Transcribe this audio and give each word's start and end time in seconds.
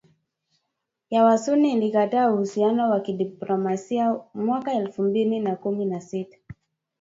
ya 1.09 1.23
wasunni 1.23 1.73
ilikata 1.73 2.31
uhusiano 2.31 2.89
wa 2.89 2.99
kidiplomasia 2.99 4.19
mwaka 4.33 4.73
elfu 4.73 5.03
mbili 5.03 5.39
na 5.39 5.55
kumi 5.55 5.85
na 5.85 6.01
sita 6.01 6.37